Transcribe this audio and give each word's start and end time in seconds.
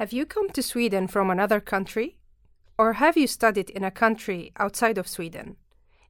Have 0.00 0.14
you 0.14 0.24
come 0.24 0.48
to 0.52 0.62
Sweden 0.62 1.08
from 1.08 1.28
another 1.28 1.60
country? 1.60 2.16
Or 2.78 2.94
have 2.94 3.18
you 3.18 3.26
studied 3.26 3.68
in 3.68 3.84
a 3.84 3.90
country 3.90 4.50
outside 4.56 4.96
of 4.96 5.06
Sweden? 5.06 5.56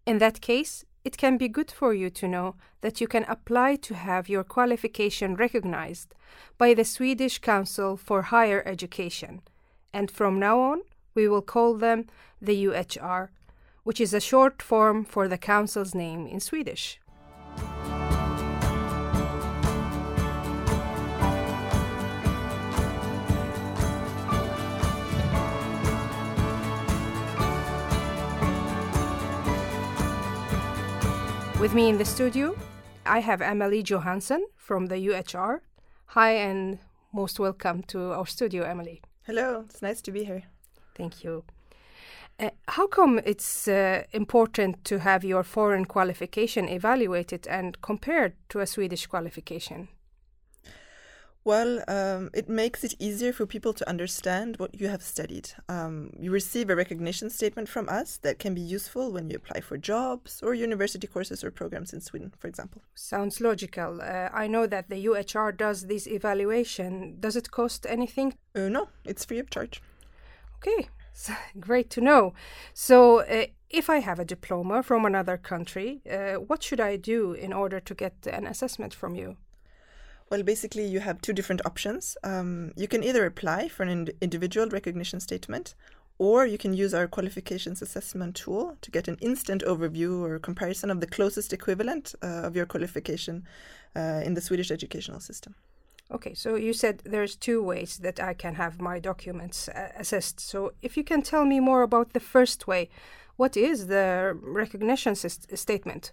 In 0.06 0.18
that 0.18 0.40
case, 0.40 0.84
it 1.04 1.18
can 1.18 1.36
be 1.36 1.48
good 1.48 1.72
for 1.72 1.92
you 1.92 2.08
to 2.08 2.28
know 2.28 2.54
that 2.82 3.00
you 3.00 3.08
can 3.08 3.24
apply 3.24 3.74
to 3.74 3.94
have 3.94 4.28
your 4.28 4.44
qualification 4.44 5.34
recognized 5.34 6.14
by 6.56 6.72
the 6.72 6.84
Swedish 6.84 7.40
Council 7.40 7.96
for 7.96 8.22
Higher 8.22 8.62
Education, 8.64 9.40
and 9.92 10.08
from 10.08 10.38
now 10.38 10.60
on, 10.60 10.82
we 11.16 11.26
will 11.26 11.42
call 11.42 11.74
them 11.74 12.06
the 12.40 12.66
UHR, 12.66 13.30
which 13.82 14.00
is 14.00 14.14
a 14.14 14.20
short 14.20 14.62
form 14.62 15.04
for 15.04 15.26
the 15.26 15.36
Council's 15.36 15.96
name 15.96 16.28
in 16.28 16.38
Swedish. 16.38 17.00
With 31.60 31.74
me 31.74 31.90
in 31.90 31.98
the 31.98 32.06
studio, 32.06 32.56
I 33.04 33.18
have 33.18 33.42
Emily 33.42 33.82
Johansson 33.82 34.46
from 34.56 34.86
the 34.86 34.94
UHR. 34.94 35.60
Hi, 36.06 36.30
and 36.30 36.78
most 37.12 37.38
welcome 37.38 37.82
to 37.82 38.12
our 38.14 38.26
studio, 38.26 38.64
Emily. 38.64 39.02
Hello, 39.26 39.66
it's 39.68 39.82
nice 39.82 40.00
to 40.02 40.10
be 40.10 40.24
here. 40.24 40.44
Thank 40.94 41.22
you. 41.22 41.44
Uh, 42.38 42.48
how 42.66 42.86
come 42.86 43.20
it's 43.26 43.68
uh, 43.68 44.04
important 44.12 44.82
to 44.86 45.00
have 45.00 45.22
your 45.22 45.42
foreign 45.42 45.84
qualification 45.84 46.66
evaluated 46.66 47.46
and 47.46 47.78
compared 47.82 48.32
to 48.48 48.60
a 48.60 48.66
Swedish 48.66 49.06
qualification? 49.06 49.88
Well, 51.42 51.82
um, 51.88 52.28
it 52.34 52.50
makes 52.50 52.84
it 52.84 52.94
easier 52.98 53.32
for 53.32 53.46
people 53.46 53.72
to 53.72 53.88
understand 53.88 54.56
what 54.58 54.78
you 54.78 54.88
have 54.88 55.02
studied. 55.02 55.50
Um, 55.70 56.12
you 56.18 56.30
receive 56.30 56.68
a 56.68 56.76
recognition 56.76 57.30
statement 57.30 57.66
from 57.66 57.88
us 57.88 58.18
that 58.18 58.38
can 58.38 58.54
be 58.54 58.60
useful 58.60 59.10
when 59.10 59.30
you 59.30 59.36
apply 59.36 59.60
for 59.62 59.78
jobs 59.78 60.42
or 60.42 60.52
university 60.52 61.06
courses 61.06 61.42
or 61.42 61.50
programs 61.50 61.94
in 61.94 62.02
Sweden, 62.02 62.32
for 62.38 62.46
example. 62.46 62.82
Sounds 62.94 63.40
logical. 63.40 64.02
Uh, 64.02 64.28
I 64.34 64.48
know 64.48 64.66
that 64.66 64.90
the 64.90 65.06
UHR 65.06 65.56
does 65.56 65.86
this 65.86 66.06
evaluation. 66.06 67.16
Does 67.20 67.36
it 67.36 67.50
cost 67.50 67.86
anything? 67.88 68.34
Uh, 68.54 68.68
no, 68.68 68.88
it's 69.06 69.24
free 69.24 69.38
of 69.38 69.48
charge. 69.48 69.82
Okay, 70.58 70.88
great 71.60 71.88
to 71.90 72.02
know. 72.02 72.34
So, 72.74 73.20
uh, 73.20 73.46
if 73.70 73.88
I 73.88 74.00
have 74.00 74.18
a 74.18 74.24
diploma 74.26 74.82
from 74.82 75.06
another 75.06 75.38
country, 75.38 76.02
uh, 76.10 76.34
what 76.34 76.62
should 76.62 76.80
I 76.80 76.96
do 76.96 77.32
in 77.32 77.52
order 77.52 77.80
to 77.80 77.94
get 77.94 78.26
an 78.26 78.46
assessment 78.46 78.92
from 78.92 79.14
you? 79.14 79.36
Well, 80.30 80.44
basically, 80.44 80.86
you 80.86 81.00
have 81.00 81.20
two 81.20 81.32
different 81.32 81.60
options. 81.66 82.16
Um, 82.22 82.72
you 82.76 82.86
can 82.86 83.02
either 83.02 83.26
apply 83.26 83.68
for 83.68 83.82
an 83.82 83.88
ind- 83.88 84.12
individual 84.20 84.68
recognition 84.68 85.18
statement, 85.18 85.74
or 86.18 86.46
you 86.46 86.56
can 86.56 86.72
use 86.72 86.94
our 86.94 87.08
qualifications 87.08 87.82
assessment 87.82 88.36
tool 88.36 88.76
to 88.80 88.90
get 88.92 89.08
an 89.08 89.16
instant 89.20 89.64
overview 89.66 90.22
or 90.22 90.38
comparison 90.38 90.88
of 90.88 91.00
the 91.00 91.08
closest 91.08 91.52
equivalent 91.52 92.14
uh, 92.22 92.46
of 92.46 92.54
your 92.54 92.64
qualification 92.66 93.44
uh, 93.96 94.22
in 94.24 94.34
the 94.34 94.40
Swedish 94.40 94.70
educational 94.70 95.18
system. 95.18 95.56
Okay, 96.12 96.34
so 96.34 96.54
you 96.54 96.74
said 96.74 97.02
there's 97.04 97.34
two 97.34 97.60
ways 97.60 97.98
that 97.98 98.20
I 98.20 98.34
can 98.34 98.54
have 98.54 98.80
my 98.80 99.00
documents 99.00 99.68
uh, 99.68 99.90
assessed. 99.98 100.38
So 100.38 100.74
if 100.80 100.96
you 100.96 101.02
can 101.02 101.22
tell 101.22 101.44
me 101.44 101.58
more 101.58 101.82
about 101.82 102.12
the 102.12 102.20
first 102.20 102.68
way, 102.68 102.88
what 103.36 103.56
is 103.56 103.88
the 103.88 104.38
recognition 104.40 105.16
statement? 105.16 106.12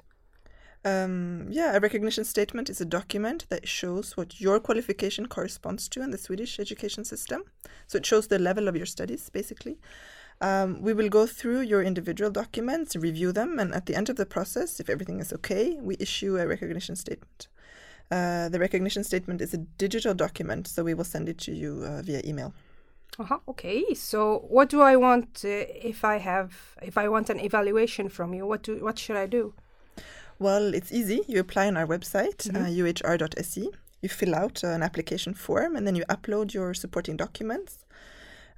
Um, 0.85 1.47
yeah, 1.49 1.75
a 1.75 1.79
recognition 1.79 2.23
statement 2.23 2.69
is 2.69 2.79
a 2.79 2.85
document 2.85 3.45
that 3.49 3.67
shows 3.67 4.15
what 4.15 4.39
your 4.39 4.59
qualification 4.59 5.27
corresponds 5.27 5.89
to 5.89 6.01
in 6.01 6.11
the 6.11 6.17
Swedish 6.17 6.59
education 6.59 7.03
system. 7.03 7.43
So 7.87 7.97
it 7.97 8.05
shows 8.05 8.27
the 8.27 8.39
level 8.39 8.67
of 8.67 8.75
your 8.75 8.85
studies, 8.85 9.29
basically. 9.29 9.79
Um, 10.39 10.81
we 10.81 10.93
will 10.93 11.09
go 11.09 11.25
through 11.25 11.61
your 11.61 11.81
individual 11.81 12.29
documents, 12.29 12.95
review 12.95 13.31
them, 13.31 13.59
and 13.59 13.73
at 13.73 13.87
the 13.87 13.95
end 13.95 14.09
of 14.09 14.17
the 14.17 14.25
process, 14.25 14.79
if 14.79 14.89
everything 14.89 15.19
is 15.19 15.33
okay, 15.33 15.77
we 15.81 15.97
issue 15.99 16.37
a 16.37 16.47
recognition 16.47 16.95
statement. 16.95 17.47
Uh, 18.11 18.47
the 18.47 18.59
recognition 18.59 19.03
statement 19.03 19.41
is 19.41 19.53
a 19.53 19.57
digital 19.57 20.13
document, 20.13 20.67
so 20.67 20.83
we 20.83 20.93
will 20.93 21.03
send 21.03 21.27
it 21.27 21.37
to 21.39 21.53
you 21.53 21.83
uh, 21.85 22.01
via 22.03 22.21
email. 22.23 22.53
Uh-huh, 23.19 23.39
okay, 23.47 23.93
so 23.95 24.45
what 24.47 24.69
do 24.69 24.81
I 24.81 24.95
want 24.95 25.43
uh, 25.43 25.47
if 25.49 26.05
I 26.05 26.17
have 26.17 26.75
if 26.83 26.97
I 26.97 27.07
want 27.09 27.29
an 27.29 27.39
evaluation 27.39 28.09
from 28.09 28.33
you? 28.33 28.45
What 28.45 28.61
do 28.61 28.83
what 28.83 28.99
should 28.99 29.15
I 29.15 29.25
do? 29.25 29.53
Well, 30.39 30.73
it's 30.73 30.91
easy. 30.91 31.21
You 31.27 31.39
apply 31.39 31.67
on 31.67 31.77
our 31.77 31.87
website, 31.87 32.47
mm-hmm. 32.47 32.65
uh, 32.65 33.11
uhr.se. 33.11 33.69
You 34.01 34.09
fill 34.09 34.35
out 34.35 34.63
uh, 34.63 34.67
an 34.67 34.83
application 34.83 35.33
form 35.33 35.75
and 35.75 35.87
then 35.87 35.95
you 35.95 36.03
upload 36.09 36.53
your 36.53 36.73
supporting 36.73 37.17
documents. 37.17 37.85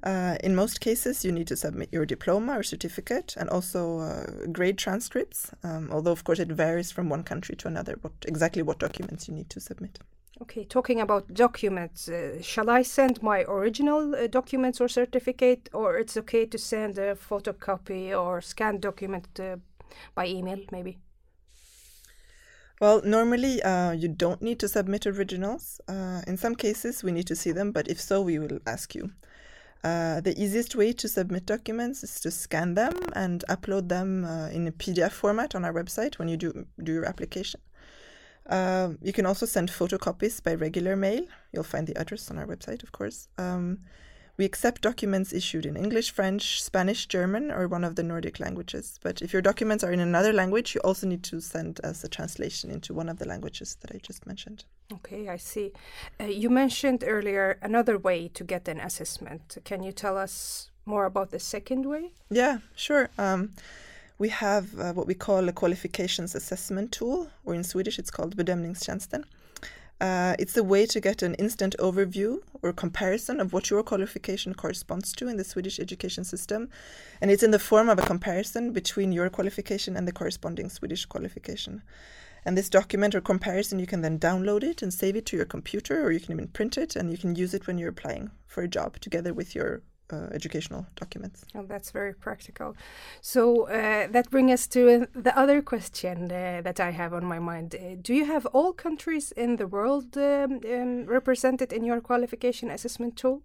Uh, 0.03 0.37
in 0.43 0.55
most 0.55 0.79
cases, 0.79 1.25
you 1.25 1.31
need 1.31 1.47
to 1.47 1.57
submit 1.57 1.89
your 1.91 2.05
diploma 2.05 2.57
or 2.57 2.63
certificate 2.63 3.35
and 3.37 3.49
also 3.49 3.99
uh, 3.99 4.25
grade 4.51 4.77
transcripts, 4.77 5.51
um, 5.63 5.89
although, 5.91 6.11
of 6.11 6.23
course, 6.23 6.39
it 6.39 6.47
varies 6.47 6.91
from 6.91 7.09
one 7.09 7.23
country 7.23 7.55
to 7.55 7.67
another 7.67 7.97
what 8.01 8.13
exactly 8.25 8.61
what 8.61 8.79
documents 8.79 9.27
you 9.27 9.33
need 9.33 9.49
to 9.49 9.59
submit. 9.59 9.99
Okay, 10.41 10.63
talking 10.63 11.01
about 11.01 11.33
documents, 11.33 12.07
uh, 12.07 12.41
shall 12.41 12.69
I 12.69 12.81
send 12.81 13.21
my 13.21 13.41
original 13.41 14.15
uh, 14.15 14.27
documents 14.27 14.79
or 14.79 14.87
certificate, 14.87 15.69
or 15.73 15.97
it's 15.97 16.15
okay 16.15 16.45
to 16.45 16.57
send 16.57 16.97
a 16.97 17.15
photocopy 17.15 18.17
or 18.17 18.39
scanned 18.39 18.81
document 18.81 19.27
uh, 19.37 19.57
by 20.15 20.27
email, 20.27 20.59
maybe? 20.71 20.97
Well, 22.79 23.01
normally 23.03 23.61
uh, 23.61 23.91
you 23.91 24.07
don't 24.07 24.41
need 24.41 24.59
to 24.59 24.69
submit 24.69 25.05
originals. 25.05 25.81
Uh, 25.87 26.21
in 26.27 26.37
some 26.37 26.55
cases, 26.55 27.03
we 27.03 27.11
need 27.11 27.27
to 27.27 27.35
see 27.35 27.51
them, 27.51 27.71
but 27.71 27.89
if 27.89 27.99
so, 27.99 28.21
we 28.21 28.39
will 28.39 28.59
ask 28.65 28.95
you. 28.95 29.11
Uh, 29.83 30.21
the 30.21 30.33
easiest 30.41 30.75
way 30.75 30.93
to 30.93 31.07
submit 31.07 31.45
documents 31.45 32.03
is 32.03 32.19
to 32.21 32.31
scan 32.31 32.75
them 32.75 32.93
and 33.13 33.43
upload 33.49 33.89
them 33.89 34.25
uh, 34.25 34.47
in 34.47 34.67
a 34.67 34.71
PDF 34.71 35.11
format 35.11 35.55
on 35.55 35.65
our 35.65 35.73
website 35.73 36.17
when 36.19 36.27
you 36.27 36.37
do, 36.37 36.65
do 36.81 36.93
your 36.93 37.05
application. 37.05 37.59
Uh, 38.45 38.89
you 39.01 39.13
can 39.13 39.25
also 39.25 39.45
send 39.45 39.69
photocopies 39.69 40.41
by 40.41 40.53
regular 40.53 40.95
mail. 40.95 41.25
You'll 41.51 41.63
find 41.63 41.85
the 41.85 41.97
address 41.97 42.31
on 42.31 42.37
our 42.37 42.47
website, 42.47 42.81
of 42.81 42.91
course. 42.91 43.27
Um, 43.37 43.79
we 44.39 44.45
accept 44.45 44.81
documents 44.81 45.33
issued 45.33 45.65
in 45.65 45.75
English, 45.75 46.11
French, 46.11 46.63
Spanish, 46.63 47.07
German, 47.07 47.51
or 47.51 47.67
one 47.67 47.83
of 47.83 47.95
the 47.95 48.03
Nordic 48.03 48.39
languages. 48.39 48.97
But 49.03 49.21
if 49.21 49.33
your 49.33 49.41
documents 49.41 49.83
are 49.83 49.91
in 49.91 49.99
another 49.99 50.31
language, 50.31 50.73
you 50.73 50.81
also 50.81 51.05
need 51.07 51.23
to 51.23 51.41
send 51.41 51.81
us 51.83 52.05
a 52.05 52.07
translation 52.07 52.71
into 52.71 52.93
one 52.93 53.09
of 53.09 53.19
the 53.19 53.27
languages 53.27 53.75
that 53.81 53.91
I 53.93 53.97
just 53.97 54.25
mentioned. 54.25 54.63
Okay, 54.93 55.27
I 55.27 55.35
see. 55.35 55.73
Uh, 56.21 56.23
you 56.23 56.49
mentioned 56.49 57.03
earlier 57.05 57.59
another 57.61 57.97
way 57.97 58.29
to 58.29 58.45
get 58.45 58.69
an 58.69 58.79
assessment. 58.79 59.57
Can 59.65 59.83
you 59.83 59.91
tell 59.91 60.17
us 60.17 60.71
more 60.85 61.03
about 61.03 61.31
the 61.31 61.39
second 61.39 61.85
way? 61.85 62.13
Yeah, 62.31 62.59
sure. 62.75 63.09
Um, 63.17 63.51
we 64.19 64.29
have 64.29 64.79
uh, 64.79 64.93
what 64.93 65.05
we 65.05 65.15
call 65.15 65.49
a 65.49 65.51
qualifications 65.51 66.33
assessment 66.33 66.93
tool, 66.93 67.27
or 67.43 67.53
in 67.55 67.65
Swedish 67.65 67.99
it's 67.99 68.11
called 68.11 68.37
bedömningstjänsten. 68.37 69.25
Uh, 70.01 70.33
it's 70.39 70.55
a 70.55 70.63
way 70.63 70.85
to 70.85 71.01
get 71.01 71.21
an 71.21 71.33
instant 71.35 71.75
overview 71.77 72.39
or 72.61 72.71
comparison 72.71 73.41
of 73.41 73.51
what 73.51 73.69
your 73.69 73.83
qualification 73.83 74.53
corresponds 74.53 75.11
to 75.11 75.27
in 75.27 75.35
the 75.35 75.43
Swedish 75.43 75.77
education 75.79 76.23
system. 76.23 76.69
And 77.19 77.29
it's 77.29 77.43
in 77.43 77.51
the 77.51 77.59
form 77.59 77.89
of 77.89 77.99
a 77.99 78.03
comparison 78.03 78.71
between 78.71 79.11
your 79.11 79.29
qualification 79.29 79.97
and 79.97 80.07
the 80.07 80.13
corresponding 80.13 80.69
Swedish 80.69 81.05
qualification. 81.05 81.81
And 82.45 82.57
this 82.57 82.69
document 82.69 83.13
or 83.13 83.19
comparison, 83.19 83.79
you 83.79 83.87
can 83.87 84.01
then 84.01 84.17
download 84.17 84.63
it 84.63 84.81
and 84.81 84.93
save 84.93 85.17
it 85.17 85.25
to 85.27 85.35
your 85.35 85.45
computer, 85.45 86.01
or 86.01 86.11
you 86.11 86.21
can 86.21 86.31
even 86.31 86.47
print 86.47 86.77
it 86.77 86.95
and 86.95 87.11
you 87.11 87.17
can 87.17 87.35
use 87.35 87.53
it 87.53 87.67
when 87.67 87.77
you're 87.77 87.89
applying 87.89 88.31
for 88.45 88.63
a 88.63 88.69
job 88.69 88.99
together 89.01 89.33
with 89.33 89.53
your 89.53 89.81
uh, 90.11 90.27
educational 90.31 90.85
documents. 90.95 91.45
Oh, 91.55 91.63
that's 91.63 91.91
very 91.91 92.13
practical. 92.13 92.75
So 93.21 93.67
uh, 93.67 94.07
that 94.11 94.29
brings 94.29 94.51
us 94.51 94.67
to 94.67 95.03
uh, 95.03 95.05
the 95.13 95.37
other 95.37 95.61
question 95.61 96.31
uh, 96.31 96.61
that 96.63 96.79
I 96.79 96.91
have 96.91 97.13
on 97.13 97.25
my 97.25 97.39
mind. 97.39 97.75
Uh, 97.75 97.95
do 98.01 98.13
you 98.13 98.25
have 98.25 98.45
all 98.47 98.73
countries 98.73 99.31
in 99.31 99.57
the 99.57 99.67
world 99.67 100.17
um, 100.17 100.61
um, 100.65 101.05
represented 101.05 101.73
in 101.73 101.83
your 101.83 102.01
qualification 102.01 102.69
assessment 102.69 103.15
tool? 103.15 103.41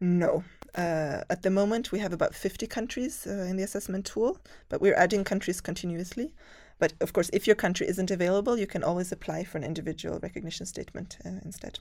No. 0.00 0.44
Uh, 0.74 1.22
at 1.30 1.42
the 1.42 1.50
moment, 1.50 1.92
we 1.92 1.98
have 1.98 2.12
about 2.12 2.34
50 2.34 2.66
countries 2.66 3.26
in 3.26 3.56
the 3.56 3.64
assessment 3.64 4.04
tool, 4.04 4.38
but 4.68 4.80
we're 4.80 4.94
adding 4.94 5.24
countries 5.24 5.60
continuously. 5.60 6.34
But 6.78 6.92
of 7.00 7.12
course, 7.12 7.30
if 7.32 7.46
your 7.46 7.56
country 7.56 7.88
isn't 7.88 8.10
available, 8.10 8.56
you 8.56 8.66
can 8.66 8.84
always 8.84 9.10
apply 9.10 9.44
for 9.44 9.58
an 9.58 9.64
individual 9.64 10.20
recognition 10.22 10.66
statement 10.66 11.18
instead. 11.24 11.80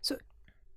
So, 0.00 0.16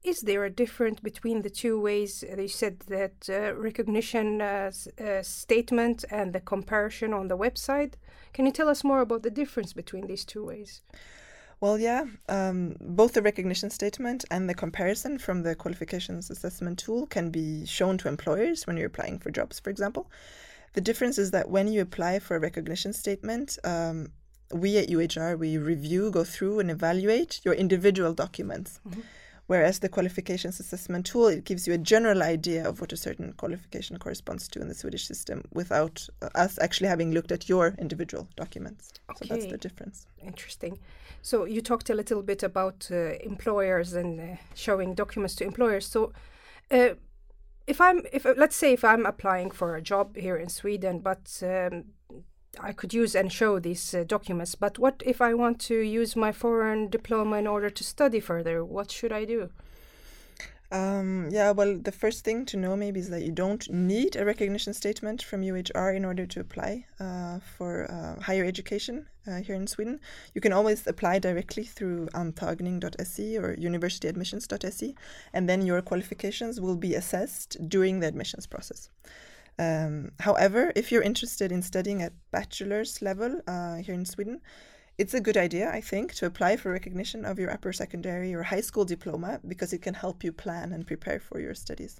is 0.06 0.22
there 0.22 0.46
a 0.46 0.50
difference 0.50 1.00
between 1.00 1.42
the 1.42 1.50
two 1.50 1.80
ways? 1.80 2.24
You 2.38 2.48
said 2.48 2.80
that 2.88 3.28
uh, 3.28 3.56
recognition 3.56 4.40
uh, 4.40 4.72
uh, 5.04 5.24
statement 5.24 6.06
and 6.12 6.32
the 6.32 6.40
comparison 6.40 7.12
on 7.14 7.28
the 7.28 7.38
website. 7.38 7.94
Can 8.32 8.46
you 8.46 8.52
tell 8.52 8.70
us 8.70 8.84
more 8.84 9.02
about 9.02 9.24
the 9.24 9.32
difference 9.32 9.74
between 9.74 10.06
these 10.06 10.24
two 10.24 10.46
ways? 10.46 10.82
Well, 11.60 11.80
yeah, 11.80 12.06
um, 12.30 12.76
both 12.80 13.14
the 13.14 13.22
recognition 13.22 13.70
statement 13.72 14.26
and 14.30 14.48
the 14.48 14.54
comparison 14.54 15.18
from 15.18 15.42
the 15.42 15.56
qualifications 15.56 16.30
assessment 16.30 16.78
tool 16.78 17.08
can 17.08 17.32
be 17.32 17.66
shown 17.66 17.98
to 18.00 18.08
employers 18.08 18.68
when 18.68 18.78
you're 18.78 18.88
applying 18.88 19.18
for 19.18 19.32
jobs, 19.32 19.60
for 19.60 19.72
example. 19.72 20.12
The 20.74 20.82
difference 20.82 21.18
is 21.18 21.32
that 21.32 21.50
when 21.50 21.68
you 21.68 21.82
apply 21.82 22.20
for 22.20 22.36
a 22.36 22.40
recognition 22.40 22.94
statement, 22.94 23.58
um, 23.64 24.12
we 24.54 24.78
at 24.78 24.90
UHR 24.90 25.40
we 25.40 25.58
review, 25.58 26.12
go 26.12 26.24
through, 26.24 26.60
and 26.60 26.70
evaluate 26.70 27.40
your 27.44 27.56
individual 27.56 28.14
documents. 28.14 28.80
Mm-hmm 28.88 29.02
Whereas 29.48 29.80
the 29.80 29.90
qualifications 29.90 30.60
assessment 30.60 31.06
tool, 31.06 31.28
it 31.28 31.44
gives 31.44 31.68
you 31.68 31.74
a 31.74 31.78
general 31.78 32.24
idea 32.24 32.68
of 32.68 32.82
what 32.82 32.92
a 32.92 32.98
certain 32.98 33.34
qualification 33.34 33.98
corresponds 33.98 34.48
to 34.50 34.62
in 34.62 34.68
the 34.68 34.74
Swedish 34.74 35.06
system 35.06 35.44
without 35.54 36.08
uh, 36.22 36.30
us 36.34 36.58
actually 36.60 36.88
having 36.88 37.12
looked 37.12 37.32
at 37.32 37.48
your 37.48 37.76
individual 37.78 38.28
documents. 38.36 38.92
Okay. 39.12 39.28
So 39.28 39.34
that's 39.34 39.46
the 39.46 39.58
difference. 39.58 40.08
Interesting. 40.24 40.80
So 41.22 41.46
you 41.46 41.62
talked 41.62 41.90
a 41.90 41.94
little 41.94 42.24
bit 42.24 42.42
about 42.42 42.90
uh, 42.92 43.14
employers 43.24 43.94
and 43.94 44.20
uh, 44.20 44.36
showing 44.56 44.96
documents 44.96 45.36
to 45.36 45.44
employers. 45.44 45.86
So 45.86 46.12
uh, 46.72 46.96
if 47.68 47.80
I'm, 47.80 48.02
if 48.12 48.26
let's 48.26 48.56
say 48.56 48.74
if 48.74 48.84
I'm 48.84 49.06
applying 49.06 49.52
for 49.52 49.76
a 49.76 49.82
job 49.82 50.18
here 50.18 50.38
in 50.38 50.50
Sweden, 50.50 51.00
but 51.00 51.42
um, 51.44 51.86
I 52.60 52.74
could 52.74 52.94
use 52.94 53.16
and 53.16 53.32
show 53.32 53.60
these 53.60 53.94
uh, 53.94 54.04
documents. 54.06 54.56
But 54.56 54.80
what 54.80 55.02
if 55.06 55.22
I 55.22 55.34
want 55.34 55.60
to 55.62 55.76
use 55.80 56.16
my 56.16 56.32
foreign 56.32 56.90
diploma 56.90 57.38
in 57.38 57.48
order 57.48 57.70
to 57.70 57.84
study 57.84 58.20
further? 58.20 58.64
What 58.64 58.92
should 58.92 59.12
I 59.12 59.26
do? 59.26 59.50
Um, 60.72 61.30
yeah, 61.32 61.52
well, 61.52 61.78
the 61.78 61.92
first 61.92 62.26
thing 62.26 62.46
to 62.48 62.58
know 62.58 62.76
maybe 62.76 63.00
is 63.00 63.10
that 63.10 63.22
you 63.22 63.32
don't 63.32 63.70
need 63.72 64.16
a 64.16 64.26
recognition 64.26 64.74
statement 64.74 65.22
from 65.22 65.42
UHR 65.42 65.96
in 65.96 66.04
order 66.04 66.26
to 66.26 66.40
apply 66.40 66.86
uh, 67.00 67.40
for 67.40 67.90
uh, 67.90 68.22
higher 68.22 68.44
education 68.44 69.06
uh, 69.28 69.42
here 69.42 69.56
in 69.56 69.68
Sweden. 69.68 70.00
You 70.34 70.42
can 70.42 70.52
always 70.52 70.86
apply 70.88 71.20
directly 71.20 71.64
through 71.64 72.10
antagning.se 72.16 73.38
or 73.38 73.56
universityadmissions.se, 73.56 74.96
and 75.34 75.48
then 75.48 75.66
your 75.66 75.82
qualifications 75.82 76.60
will 76.60 76.76
be 76.76 76.96
assessed 76.96 77.70
during 77.70 78.00
the 78.00 78.08
admissions 78.08 78.48
process. 78.48 78.90
Um, 79.58 80.12
however, 80.20 80.72
if 80.76 80.92
you're 80.92 81.02
interested 81.02 81.52
in 81.52 81.62
studying 81.62 82.02
at 82.02 82.14
bachelor's 82.32 83.02
level 83.02 83.42
uh, 83.48 83.76
here 83.76 83.96
in 83.96 84.06
Sweden, 84.06 84.42
it's 84.98 85.14
a 85.14 85.22
good 85.22 85.38
idea, 85.38 85.72
I 85.72 85.82
think, 85.82 86.14
to 86.16 86.26
apply 86.26 86.58
for 86.58 86.72
recognition 86.72 87.26
of 87.26 87.38
your 87.38 87.52
upper 87.52 87.74
secondary 87.74 88.34
or 88.34 88.44
high 88.44 88.62
school 88.62 88.86
diploma 88.86 89.40
because 89.48 89.74
it 89.74 89.82
can 89.82 89.94
help 89.94 90.24
you 90.24 90.32
plan 90.32 90.72
and 90.72 90.88
prepare 90.88 91.20
for 91.20 91.40
your 91.40 91.54
studies. 91.54 92.00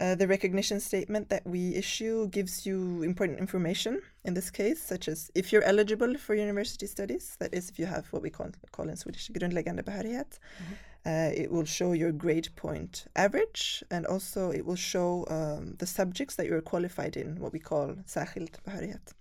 Uh, 0.00 0.14
the 0.14 0.28
recognition 0.28 0.78
statement 0.78 1.28
that 1.28 1.44
we 1.44 1.74
issue 1.74 2.28
gives 2.28 2.64
you 2.64 3.02
important 3.02 3.40
information 3.40 4.00
in 4.24 4.34
this 4.34 4.48
case, 4.48 4.80
such 4.80 5.08
as 5.08 5.28
if 5.34 5.52
you're 5.52 5.64
eligible 5.64 6.16
for 6.16 6.36
university 6.36 6.86
studies, 6.86 7.36
that 7.40 7.52
is, 7.52 7.68
if 7.68 7.80
you 7.80 7.86
have 7.86 8.06
what 8.12 8.22
we 8.22 8.30
call, 8.30 8.48
call 8.70 8.88
in 8.88 8.96
Swedish 8.96 9.28
grundläggande 9.30 9.82
mm-hmm. 9.82 10.74
Uh, 11.06 11.30
it 11.34 11.50
will 11.50 11.64
show 11.64 11.92
your 11.92 12.12
grade 12.12 12.48
point 12.56 13.06
average 13.16 13.82
and 13.90 14.06
also 14.06 14.50
it 14.50 14.64
will 14.64 14.76
show 14.76 15.24
um, 15.30 15.74
the 15.78 15.86
subjects 15.86 16.36
that 16.36 16.46
you're 16.46 16.60
qualified 16.60 17.16
in, 17.16 17.40
what 17.40 17.52
we 17.52 17.58
call 17.58 17.96
särskild 18.06 18.56
behörighet. 18.64 19.14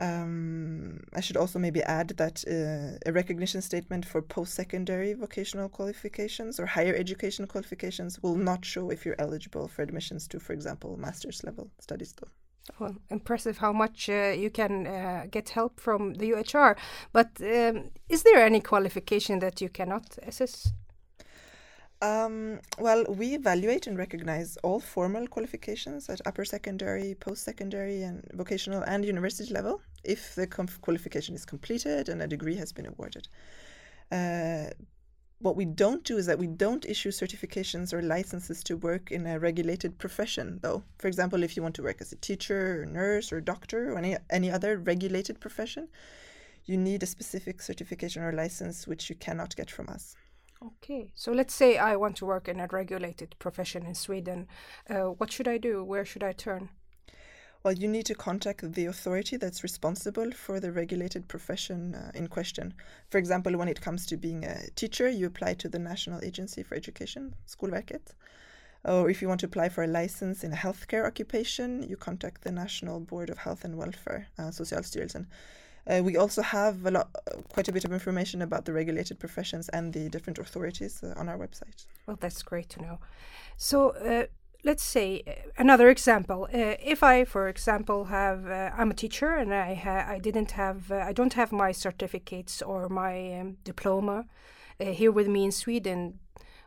Um, 0.00 1.00
I 1.12 1.20
should 1.20 1.36
also 1.36 1.58
maybe 1.58 1.82
add 1.82 2.10
that 2.18 2.44
uh, 2.46 2.98
a 3.04 3.12
recognition 3.12 3.60
statement 3.60 4.06
for 4.06 4.22
post 4.22 4.54
secondary 4.54 5.12
vocational 5.14 5.68
qualifications 5.68 6.60
or 6.60 6.66
higher 6.66 6.94
education 6.94 7.48
qualifications 7.48 8.22
will 8.22 8.36
not 8.36 8.64
show 8.64 8.90
if 8.90 9.04
you're 9.04 9.16
eligible 9.18 9.66
for 9.66 9.82
admissions 9.82 10.28
to, 10.28 10.38
for 10.38 10.52
example, 10.52 10.96
master's 10.96 11.42
level 11.42 11.70
studies, 11.80 12.14
though. 12.20 12.30
Well, 12.78 12.96
impressive 13.10 13.58
how 13.58 13.72
much 13.72 14.08
uh, 14.08 14.34
you 14.36 14.50
can 14.50 14.86
uh, 14.86 15.26
get 15.30 15.50
help 15.50 15.80
from 15.80 16.14
the 16.14 16.30
UHR. 16.30 16.76
But 17.12 17.30
um, 17.40 17.90
is 18.08 18.22
there 18.22 18.38
any 18.44 18.60
qualification 18.60 19.38
that 19.40 19.60
you 19.60 19.68
cannot 19.68 20.18
assess? 20.22 20.72
Um, 22.00 22.60
well, 22.78 23.04
we 23.08 23.34
evaluate 23.34 23.88
and 23.88 23.98
recognize 23.98 24.56
all 24.58 24.78
formal 24.78 25.26
qualifications 25.26 26.08
at 26.08 26.20
upper 26.26 26.44
secondary, 26.44 27.16
post 27.16 27.42
secondary, 27.42 28.02
and 28.02 28.24
vocational 28.34 28.82
and 28.82 29.04
university 29.04 29.52
level 29.52 29.80
if 30.04 30.36
the 30.36 30.46
qualification 30.46 31.34
is 31.34 31.44
completed 31.44 32.08
and 32.08 32.22
a 32.22 32.28
degree 32.28 32.54
has 32.54 32.72
been 32.72 32.86
awarded. 32.86 33.26
Uh, 34.12 34.70
what 35.40 35.56
we 35.56 35.64
don't 35.64 36.02
do 36.02 36.16
is 36.16 36.26
that 36.26 36.38
we 36.38 36.48
don't 36.48 36.84
issue 36.84 37.10
certifications 37.10 37.92
or 37.92 38.02
licenses 38.02 38.62
to 38.64 38.76
work 38.76 39.12
in 39.12 39.26
a 39.26 39.38
regulated 39.38 39.96
profession, 39.98 40.58
though. 40.62 40.82
For 40.98 41.06
example, 41.06 41.42
if 41.42 41.56
you 41.56 41.62
want 41.62 41.76
to 41.76 41.82
work 41.82 42.00
as 42.00 42.12
a 42.12 42.16
teacher, 42.16 42.82
or 42.82 42.86
nurse, 42.86 43.32
or 43.32 43.40
doctor, 43.40 43.92
or 43.92 43.98
any, 43.98 44.16
any 44.30 44.50
other 44.50 44.78
regulated 44.78 45.38
profession, 45.40 45.88
you 46.64 46.76
need 46.76 47.02
a 47.02 47.06
specific 47.06 47.62
certification 47.62 48.22
or 48.22 48.32
license 48.32 48.86
which 48.86 49.08
you 49.08 49.16
cannot 49.16 49.54
get 49.54 49.70
from 49.70 49.88
us. 49.88 50.16
Okay, 50.60 51.12
so 51.14 51.30
let's 51.30 51.54
say 51.54 51.78
I 51.78 51.94
want 51.94 52.16
to 52.16 52.26
work 52.26 52.48
in 52.48 52.58
a 52.58 52.66
regulated 52.66 53.36
profession 53.38 53.86
in 53.86 53.94
Sweden. 53.94 54.48
Uh, 54.90 55.10
what 55.18 55.30
should 55.30 55.46
I 55.46 55.56
do? 55.56 55.84
Where 55.84 56.04
should 56.04 56.24
I 56.24 56.32
turn? 56.32 56.70
Well, 57.68 57.76
you 57.76 57.88
need 57.88 58.06
to 58.06 58.14
contact 58.14 58.72
the 58.72 58.86
authority 58.86 59.36
that's 59.36 59.62
responsible 59.62 60.30
for 60.30 60.58
the 60.58 60.72
regulated 60.72 61.28
profession 61.28 61.94
uh, 61.94 62.12
in 62.14 62.26
question. 62.28 62.72
For 63.10 63.18
example, 63.18 63.58
when 63.58 63.68
it 63.68 63.82
comes 63.82 64.06
to 64.06 64.16
being 64.16 64.42
a 64.46 64.70
teacher, 64.74 65.06
you 65.10 65.26
apply 65.26 65.52
to 65.52 65.68
the 65.68 65.78
National 65.78 66.24
Agency 66.24 66.62
for 66.62 66.76
Education, 66.76 67.34
Skolverket. 67.46 68.14
Or 68.86 69.10
if 69.10 69.20
you 69.20 69.28
want 69.28 69.40
to 69.40 69.46
apply 69.46 69.68
for 69.68 69.84
a 69.84 69.86
license 69.86 70.44
in 70.44 70.54
a 70.54 70.56
healthcare 70.56 71.04
occupation, 71.06 71.82
you 71.82 71.98
contact 71.98 72.40
the 72.40 72.52
National 72.52 73.00
Board 73.00 73.28
of 73.28 73.36
Health 73.36 73.66
and 73.66 73.76
Welfare, 73.76 74.28
uh, 74.38 74.44
Socialstyrelsen. 74.44 75.26
Uh, 75.86 76.00
we 76.02 76.16
also 76.16 76.40
have 76.40 76.86
a 76.86 76.90
lot, 76.90 77.10
uh, 77.14 77.42
quite 77.52 77.68
a 77.68 77.72
bit 77.72 77.84
of 77.84 77.92
information 77.92 78.40
about 78.40 78.64
the 78.64 78.72
regulated 78.72 79.18
professions 79.18 79.68
and 79.70 79.92
the 79.92 80.08
different 80.08 80.38
authorities 80.38 81.02
uh, 81.02 81.12
on 81.18 81.28
our 81.28 81.36
website. 81.36 81.84
Well, 82.06 82.16
that's 82.18 82.42
great 82.42 82.70
to 82.70 82.80
know. 82.80 82.98
So, 83.58 83.90
uh, 83.90 84.24
let's 84.64 84.82
say 84.82 85.22
uh, 85.26 85.32
another 85.56 85.88
example. 85.88 86.48
Uh, 86.52 86.76
if 86.82 87.02
I, 87.02 87.24
for 87.24 87.48
example, 87.48 88.06
have 88.06 88.46
I'm 88.46 88.90
a 88.90 88.94
teacher 88.94 89.30
and 89.36 89.54
I 89.54 89.74
ha- 89.74 90.06
I 90.08 90.18
didn't 90.18 90.52
have 90.52 90.92
I 90.92 91.12
don't 91.12 91.34
have 91.34 91.52
my 91.52 91.72
certificates 91.72 92.62
or 92.62 92.88
my 92.88 93.40
um, 93.40 93.56
diploma 93.64 94.26
here 94.78 95.12
with 95.12 95.28
me 95.28 95.44
in 95.44 95.52
Sweden. 95.52 96.20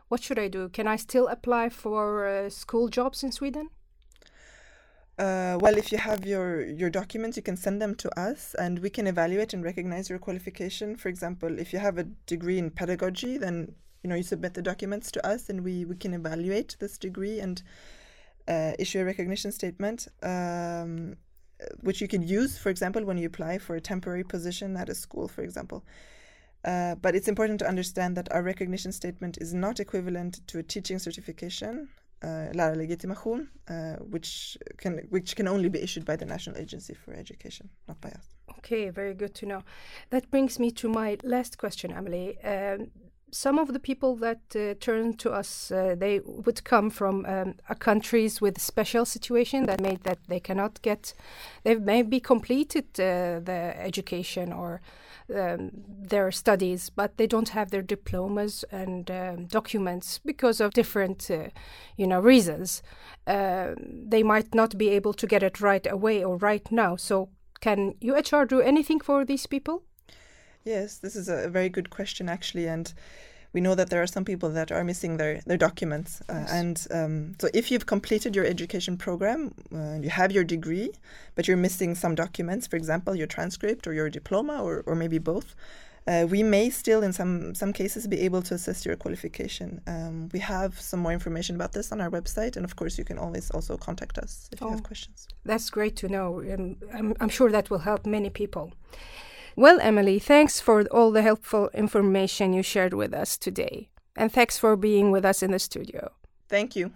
What 0.08 0.22
should 0.22 0.38
I 0.38 0.48
do? 0.48 0.68
Can 0.68 0.86
I 0.86 0.96
still 0.96 1.28
apply 1.28 1.70
for 1.70 2.46
school 2.50 2.88
jobs 2.88 3.22
in 3.22 3.32
Sweden? 3.32 3.70
Uh, 5.18 5.58
well, 5.60 5.76
if 5.76 5.92
you 5.92 5.98
have 5.98 6.24
your, 6.24 6.64
your 6.64 6.90
documents, 6.90 7.36
you 7.36 7.42
can 7.42 7.56
send 7.56 7.80
them 7.80 7.94
to 7.94 8.18
us 8.18 8.54
and 8.58 8.78
we 8.78 8.90
can 8.90 9.06
evaluate 9.06 9.52
and 9.52 9.62
recognize 9.62 10.08
your 10.08 10.18
qualification. 10.18 10.96
For 10.96 11.08
example, 11.08 11.58
if 11.58 11.72
you 11.72 11.78
have 11.78 11.98
a 11.98 12.04
degree 12.26 12.58
in 12.58 12.70
pedagogy, 12.70 13.38
then 13.38 13.74
you 14.02 14.08
know 14.08 14.16
you 14.16 14.22
submit 14.22 14.54
the 14.54 14.62
documents 14.62 15.10
to 15.12 15.26
us 15.26 15.48
and 15.48 15.62
we, 15.62 15.84
we 15.84 15.96
can 15.96 16.14
evaluate 16.14 16.76
this 16.80 16.98
degree 16.98 17.40
and 17.40 17.62
uh, 18.48 18.72
issue 18.78 19.00
a 19.00 19.04
recognition 19.04 19.52
statement, 19.52 20.08
um, 20.22 21.16
which 21.80 22.00
you 22.00 22.08
can 22.08 22.22
use, 22.22 22.58
for 22.58 22.70
example, 22.70 23.04
when 23.04 23.16
you 23.16 23.26
apply 23.26 23.58
for 23.58 23.76
a 23.76 23.80
temporary 23.80 24.24
position 24.24 24.76
at 24.76 24.88
a 24.88 24.94
school, 24.94 25.28
for 25.28 25.42
example. 25.42 25.84
Uh, 26.64 26.94
but 26.96 27.14
it's 27.14 27.28
important 27.28 27.58
to 27.58 27.68
understand 27.68 28.16
that 28.16 28.30
our 28.32 28.42
recognition 28.42 28.92
statement 28.92 29.38
is 29.40 29.52
not 29.52 29.80
equivalent 29.80 30.46
to 30.46 30.58
a 30.58 30.62
teaching 30.62 30.98
certification 30.98 31.88
uh, 32.22 32.52
lärarlegitimation, 32.54 33.48
uh, 33.68 33.96
which 34.04 34.56
can 34.76 34.98
which 35.10 35.34
can 35.34 35.48
only 35.48 35.68
be 35.68 35.80
issued 35.82 36.04
by 36.04 36.14
the 36.14 36.24
National 36.24 36.56
Agency 36.56 36.94
for 36.94 37.12
Education, 37.14 37.68
not 37.88 38.00
by 38.00 38.10
us. 38.10 38.28
Okay, 38.58 38.90
very 38.90 39.14
good 39.14 39.34
to 39.34 39.46
know. 39.46 39.62
That 40.10 40.30
brings 40.30 40.58
me 40.60 40.70
to 40.72 40.88
my 40.88 41.18
last 41.24 41.58
question, 41.58 41.92
Emily. 41.92 42.40
Um, 42.44 42.90
some 43.32 43.58
of 43.58 43.72
the 43.72 43.80
people 43.80 44.14
that 44.16 44.40
uh, 44.54 44.74
turn 44.78 45.14
to 45.14 45.32
us, 45.32 45.70
uh, 45.70 45.94
they 45.98 46.20
would 46.20 46.62
come 46.64 46.90
from 46.90 47.24
um, 47.24 47.54
countries 47.78 48.42
with 48.42 48.60
special 48.60 49.06
situation 49.06 49.64
that 49.66 49.80
made 49.80 50.04
that 50.04 50.18
they 50.28 50.38
cannot 50.38 50.80
get, 50.82 51.14
they've 51.64 51.80
maybe 51.80 52.20
completed 52.20 52.84
uh, 53.00 53.40
the 53.40 53.74
education 53.78 54.52
or 54.52 54.82
um, 55.34 55.70
their 55.88 56.30
studies, 56.30 56.90
but 56.90 57.16
they 57.16 57.26
don't 57.26 57.50
have 57.50 57.70
their 57.70 57.80
diplomas 57.80 58.64
and 58.70 59.10
um, 59.10 59.46
documents 59.46 60.18
because 60.18 60.60
of 60.60 60.74
different, 60.74 61.30
uh, 61.30 61.48
you 61.96 62.06
know, 62.06 62.20
reasons. 62.20 62.82
Uh, 63.26 63.70
they 63.78 64.22
might 64.22 64.54
not 64.54 64.76
be 64.76 64.90
able 64.90 65.14
to 65.14 65.26
get 65.26 65.42
it 65.42 65.60
right 65.60 65.86
away 65.90 66.22
or 66.22 66.36
right 66.36 66.70
now. 66.70 66.96
So, 66.96 67.30
can 67.60 67.94
UHR 68.02 68.46
do 68.46 68.60
anything 68.60 69.00
for 69.00 69.24
these 69.24 69.46
people? 69.46 69.84
Yes, 70.64 70.98
this 70.98 71.16
is 71.16 71.28
a 71.28 71.48
very 71.48 71.68
good 71.68 71.90
question, 71.90 72.28
actually, 72.28 72.68
and 72.68 72.92
we 73.52 73.60
know 73.60 73.74
that 73.74 73.90
there 73.90 74.02
are 74.02 74.06
some 74.06 74.24
people 74.24 74.50
that 74.50 74.72
are 74.72 74.84
missing 74.84 75.16
their, 75.18 75.40
their 75.46 75.58
documents. 75.58 76.22
Uh, 76.28 76.46
And 76.48 76.86
um, 76.90 77.34
so, 77.38 77.48
if 77.52 77.70
you've 77.70 77.86
completed 77.86 78.34
your 78.34 78.46
education 78.46 78.96
program, 78.96 79.54
uh, 79.74 79.98
you 80.00 80.10
have 80.10 80.32
your 80.32 80.44
degree, 80.44 80.90
but 81.34 81.46
you're 81.46 81.56
missing 81.56 81.94
some 81.94 82.14
documents, 82.14 82.66
for 82.66 82.76
example, 82.76 83.14
your 83.14 83.26
transcript 83.26 83.86
or 83.86 83.92
your 83.92 84.08
diploma, 84.08 84.62
or, 84.62 84.82
or 84.86 84.94
maybe 84.94 85.18
both. 85.18 85.54
Uh, 86.06 86.26
we 86.28 86.42
may 86.42 86.68
still, 86.68 87.02
in 87.02 87.12
some 87.12 87.54
some 87.54 87.72
cases, 87.72 88.08
be 88.08 88.20
able 88.20 88.42
to 88.42 88.54
assess 88.54 88.84
your 88.84 88.96
qualification. 88.96 89.80
Um, 89.86 90.28
we 90.32 90.40
have 90.40 90.80
some 90.80 90.98
more 90.98 91.12
information 91.12 91.54
about 91.54 91.72
this 91.72 91.92
on 91.92 92.00
our 92.00 92.10
website, 92.10 92.56
and 92.56 92.64
of 92.64 92.74
course, 92.74 92.98
you 92.98 93.04
can 93.04 93.18
always 93.18 93.52
also 93.52 93.76
contact 93.76 94.18
us 94.18 94.48
if 94.50 94.60
oh, 94.60 94.66
you 94.66 94.70
have 94.72 94.80
oh, 94.80 94.82
questions. 94.82 95.28
That's 95.44 95.70
great 95.70 95.94
to 95.96 96.08
know. 96.08 96.40
Um, 96.40 96.76
I'm, 96.92 97.14
I'm 97.20 97.28
sure 97.28 97.52
that 97.52 97.70
will 97.70 97.78
help 97.78 98.04
many 98.04 98.30
people. 98.30 98.72
Well, 99.56 99.78
Emily, 99.80 100.18
thanks 100.18 100.60
for 100.60 100.84
all 100.90 101.10
the 101.10 101.22
helpful 101.22 101.68
information 101.74 102.52
you 102.52 102.62
shared 102.62 102.94
with 102.94 103.12
us 103.12 103.36
today. 103.36 103.90
And 104.16 104.32
thanks 104.32 104.58
for 104.58 104.76
being 104.76 105.10
with 105.10 105.24
us 105.24 105.42
in 105.42 105.50
the 105.50 105.58
studio. 105.58 106.12
Thank 106.48 106.76
you. 106.76 106.92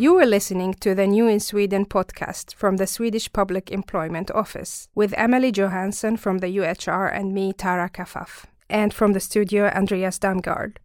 You 0.00 0.14
were 0.14 0.24
listening 0.24 0.72
to 0.80 0.94
the 0.94 1.06
New 1.06 1.28
in 1.28 1.40
Sweden 1.40 1.84
podcast 1.84 2.54
from 2.54 2.78
the 2.78 2.86
Swedish 2.86 3.30
Public 3.30 3.70
Employment 3.70 4.30
Office 4.30 4.88
with 4.94 5.12
Emily 5.14 5.52
Johansson 5.52 6.16
from 6.16 6.38
the 6.38 6.56
UHR 6.56 7.14
and 7.14 7.34
me, 7.34 7.52
Tara 7.52 7.90
Kafaf, 7.90 8.46
and 8.70 8.94
from 8.94 9.12
the 9.12 9.20
studio, 9.20 9.66
Andreas 9.66 10.18
Damgard. 10.18 10.78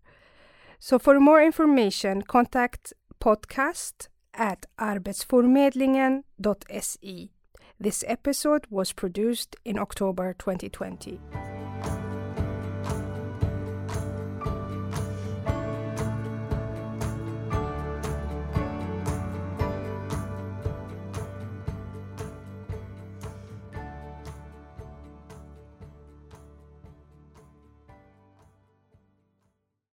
So 0.80 1.00
for 1.00 1.18
more 1.22 1.42
information, 1.42 2.24
contact 2.24 2.92
podcast 3.22 4.10
at 4.34 4.66
arbetsförmedlingen.se. 4.78 7.30
This 7.80 8.04
episode 8.08 8.68
was 8.70 8.92
produced 8.92 9.56
in 9.64 9.80
October 9.80 10.36
2020. 10.38 11.22